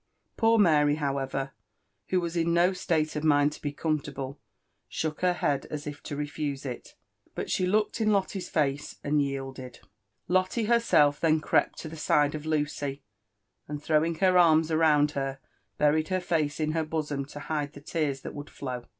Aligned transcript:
Poor 0.35 0.57
Mary, 0.57 0.95
liowever, 0.95 1.51
who 2.07 2.19
was 2.19 2.35
in 2.35 2.55
no 2.55 2.73
state 2.73 3.15
of 3.15 3.23
mind 3.23 3.51
to 3.51 3.61
be 3.61 3.71
comfortable, 3.71 4.39
shook 4.89 5.21
her 5.21 5.33
head 5.33 5.67
as 5.67 5.85
if 5.85 6.01
to 6.01 6.15
refuse 6.15 6.65
it, 6.65 6.95
*but 7.35 7.51
she 7.51 7.67
looked 7.67 8.01
in 8.01 8.11
Lotto's 8.11 8.49
kce 8.49 8.95
and 9.03 9.21
yielded. 9.21 9.79
Lotte 10.27 10.65
herself 10.65 11.19
then 11.19 11.39
crept 11.39 11.77
to 11.77 11.87
the 11.87 11.95
side 11.97 12.33
of 12.33 12.47
Lucy, 12.47 13.03
and 13.67 13.79
throwing 13.83 14.15
her 14.15 14.39
arms 14.39 14.73
round 14.73 15.11
her, 15.11 15.37
buried 15.77 16.07
her 16.07 16.19
face 16.19 16.59
in 16.59 16.71
her 16.71 16.83
bosom 16.83 17.23
to 17.25 17.39
hide 17.41 17.73
the 17.73 17.79
tears 17.81 18.21
that 18.21 18.33
would 18.33 18.49
flow. 18.49 18.85